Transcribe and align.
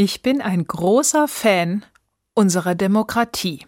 Ich 0.00 0.22
bin 0.22 0.40
ein 0.40 0.64
großer 0.64 1.26
Fan 1.26 1.84
unserer 2.32 2.76
Demokratie. 2.76 3.66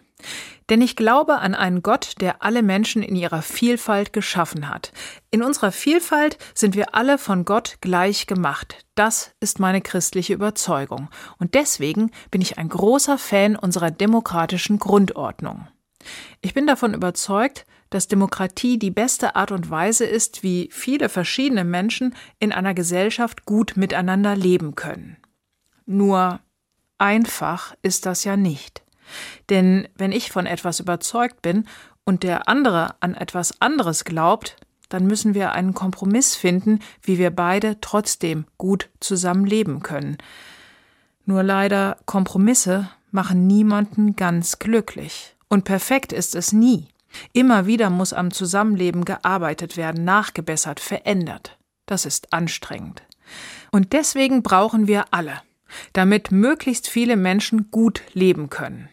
Denn 0.69 0.79
ich 0.79 0.95
glaube 0.95 1.39
an 1.39 1.53
einen 1.53 1.83
Gott, 1.83 2.13
der 2.21 2.41
alle 2.41 2.63
Menschen 2.63 3.03
in 3.03 3.17
ihrer 3.17 3.41
Vielfalt 3.41 4.13
geschaffen 4.13 4.69
hat. 4.69 4.93
In 5.29 5.43
unserer 5.43 5.73
Vielfalt 5.73 6.37
sind 6.55 6.77
wir 6.77 6.95
alle 6.95 7.17
von 7.17 7.43
Gott 7.43 7.79
gleich 7.81 8.27
gemacht. 8.27 8.85
Das 8.95 9.33
ist 9.41 9.59
meine 9.59 9.81
christliche 9.81 10.33
Überzeugung. 10.33 11.09
Und 11.37 11.53
deswegen 11.53 12.11
bin 12.31 12.39
ich 12.39 12.57
ein 12.57 12.69
großer 12.69 13.17
Fan 13.17 13.57
unserer 13.57 13.91
demokratischen 13.91 14.79
Grundordnung. 14.79 15.67
Ich 16.39 16.53
bin 16.53 16.65
davon 16.65 16.93
überzeugt, 16.93 17.65
dass 17.89 18.07
Demokratie 18.07 18.79
die 18.79 18.89
beste 18.89 19.35
Art 19.35 19.51
und 19.51 19.69
Weise 19.69 20.05
ist, 20.05 20.43
wie 20.43 20.69
viele 20.71 21.09
verschiedene 21.09 21.65
Menschen 21.65 22.15
in 22.39 22.53
einer 22.53 22.73
Gesellschaft 22.73 23.45
gut 23.45 23.75
miteinander 23.75 24.37
leben 24.37 24.75
können. 24.75 25.17
Nur 25.91 26.39
einfach 26.99 27.75
ist 27.81 28.05
das 28.05 28.23
ja 28.23 28.37
nicht. 28.37 28.81
Denn 29.49 29.89
wenn 29.95 30.13
ich 30.13 30.31
von 30.31 30.45
etwas 30.45 30.79
überzeugt 30.79 31.41
bin 31.41 31.67
und 32.05 32.23
der 32.23 32.47
andere 32.47 32.95
an 33.01 33.13
etwas 33.13 33.59
anderes 33.59 34.05
glaubt, 34.05 34.55
dann 34.87 35.05
müssen 35.05 35.33
wir 35.33 35.51
einen 35.51 35.73
Kompromiss 35.73 36.37
finden, 36.37 36.79
wie 37.01 37.17
wir 37.17 37.29
beide 37.29 37.81
trotzdem 37.81 38.45
gut 38.57 38.89
zusammenleben 39.01 39.83
können. 39.83 40.17
Nur 41.25 41.43
leider 41.43 41.97
Kompromisse 42.05 42.89
machen 43.11 43.45
niemanden 43.47 44.15
ganz 44.15 44.59
glücklich. 44.59 45.35
Und 45.49 45.65
perfekt 45.65 46.13
ist 46.13 46.35
es 46.35 46.53
nie. 46.53 46.87
Immer 47.33 47.65
wieder 47.65 47.89
muss 47.89 48.13
am 48.13 48.31
Zusammenleben 48.31 49.03
gearbeitet 49.03 49.75
werden, 49.75 50.05
nachgebessert, 50.05 50.79
verändert. 50.79 51.57
Das 51.85 52.05
ist 52.05 52.31
anstrengend. 52.31 53.03
Und 53.71 53.91
deswegen 53.91 54.41
brauchen 54.41 54.87
wir 54.87 55.05
alle 55.11 55.41
damit 55.93 56.31
möglichst 56.31 56.89
viele 56.89 57.15
Menschen 57.15 57.71
gut 57.71 58.01
leben 58.13 58.49
können. 58.49 58.89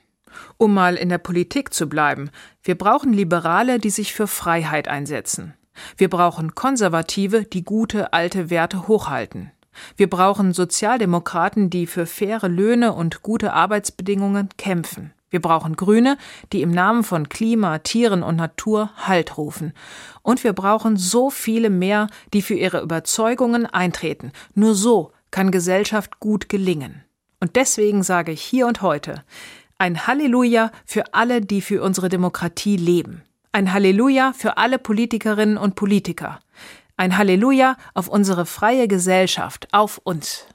Um 0.57 0.75
mal 0.75 0.97
in 0.97 1.09
der 1.09 1.19
Politik 1.19 1.73
zu 1.73 1.89
bleiben, 1.89 2.31
wir 2.63 2.77
brauchen 2.77 3.13
Liberale, 3.13 3.79
die 3.79 3.91
sich 3.91 4.13
für 4.13 4.27
Freiheit 4.27 4.89
einsetzen. 4.89 5.55
Wir 5.97 6.11
brauchen 6.11 6.55
Konservative, 6.55 7.45
die 7.45 7.65
gute 7.65 8.13
alte 8.13 8.51
Werte 8.51 8.89
hochhalten. 8.89 9.53
Wir 9.97 10.11
brauchen 10.11 10.53
Sozialdemokraten, 10.53 11.71
die 11.71 11.87
für 11.87 12.07
faire 12.07 12.49
Löhne 12.49 12.93
und 12.93 13.23
gute 13.23 13.53
Arbeitsbedingungen 13.53 14.49
kämpfen. 14.59 15.13
Wir 15.31 15.41
brauchen 15.41 15.77
Grüne, 15.77 16.17
die 16.53 16.63
im 16.63 16.71
Namen 16.71 17.05
von 17.05 17.29
Klima, 17.29 17.79
Tieren 17.79 18.23
und 18.23 18.37
Natur 18.37 18.91
Halt 18.97 19.37
rufen. 19.37 19.75
Und 20.23 20.43
wir 20.43 20.55
brauchen 20.55 20.97
so 20.97 21.31
viele 21.31 21.71
mehr, 21.71 22.09
die 22.33 22.43
für 22.43 22.55
ihre 22.55 22.81
Überzeugungen 22.81 23.67
eintreten. 23.67 24.33
Nur 24.55 24.75
so 24.75 25.13
kann 25.31 25.51
Gesellschaft 25.51 26.21
gut 26.21 26.49
gelingen. 26.49 27.05
Und 27.41 27.57
deswegen 27.57 28.03
sage 28.03 28.33
ich 28.33 28.43
hier 28.43 28.67
und 28.67 28.83
heute 28.83 29.25
ein 29.79 30.07
Halleluja 30.07 30.73
für 30.85 31.15
alle, 31.15 31.41
die 31.41 31.61
für 31.61 31.83
unsere 31.83 32.09
Demokratie 32.09 32.77
leben. 32.77 33.23
Ein 33.53 33.73
Halleluja 33.73 34.33
für 34.33 34.57
alle 34.57 34.79
Politikerinnen 34.79 35.57
und 35.57 35.77
Politiker. 35.77 36.41
Ein 36.97 37.17
Halleluja 37.17 37.77
auf 37.95 38.09
unsere 38.09 38.45
freie 38.45 38.89
Gesellschaft, 38.89 39.69
auf 39.73 39.99
uns. 40.03 40.47